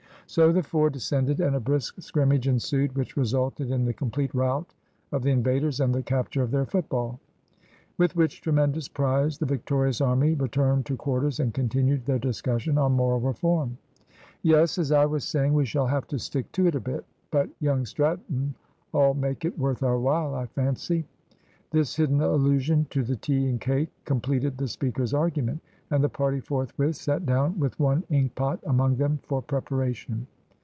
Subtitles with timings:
[0.27, 4.73] So the four descended, and a brisk scrimmage ensued, which resulted in the complete rout
[5.11, 7.19] of the invaders and the capture of their football.
[7.97, 12.93] With which tremendous prize the victorious army returned to quarters and continued their discussion on
[12.93, 13.77] moral reform.
[14.41, 17.03] "Yes, as I was saying, we shall have to stick to it a bit.
[17.29, 21.03] But young Stratton'll make it worth our while, I fancy."
[21.71, 26.41] This hidden allusion to the tea and cake completed the speaker's argument, and the party
[26.41, 30.27] forthwith sat down with one ink pot among them for preparation.